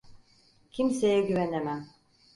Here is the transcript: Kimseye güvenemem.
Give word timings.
Kimseye 0.71 1.21
güvenemem. 1.21 1.89